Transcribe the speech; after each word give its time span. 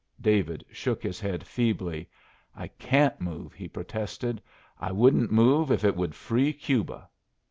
David 0.19 0.65
shook 0.71 1.03
his 1.03 1.19
head 1.19 1.45
feebly. 1.45 2.09
"I 2.55 2.69
can't 2.69 3.21
move!" 3.21 3.53
he 3.53 3.67
protested. 3.67 4.41
"I 4.79 4.91
wouldn't 4.91 5.31
move 5.31 5.69
if 5.71 5.83
it 5.85 5.95
would 5.95 6.15
free 6.15 6.53
Cuba." 6.53 7.07